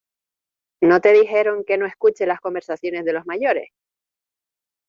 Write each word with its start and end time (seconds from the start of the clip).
¿no 0.81 0.99
te 0.99 1.13
dijeron 1.13 1.63
que 1.63 1.77
no 1.77 1.85
escuches 1.85 2.27
las 2.27 2.41
conversaciones 2.41 3.05
de 3.05 3.13
los 3.13 3.27
mayores? 3.27 3.69